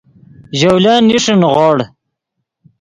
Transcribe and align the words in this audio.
ژولن 0.59 1.01
نیݰے 1.09 1.33
نیغوڑ 1.41 1.77